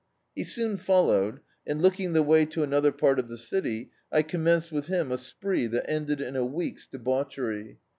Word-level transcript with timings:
He 0.33 0.43
soon 0.45 0.77
followed, 0.77 1.41
and, 1.67 1.79
leading 1.79 2.13
the 2.13 2.23
way 2.23 2.43
to 2.47 2.63
another 2.63 2.91
part 2.91 3.19
of 3.19 3.27
the 3.27 3.37
city, 3.37 3.91
I 4.11 4.23
commenced 4.23 4.71
with 4.71 4.87
him 4.87 5.11
a 5.11 5.17
spree 5.19 5.67
that 5.67 5.87
ended 5.87 6.19
in 6.21 6.35
a 6.35 6.43
week's 6.43 6.87
debauchery. 6.87 7.77